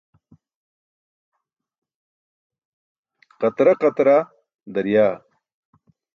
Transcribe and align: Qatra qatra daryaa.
Qatra 3.39 3.73
qatra 3.81 4.17
daryaa. 4.73 5.13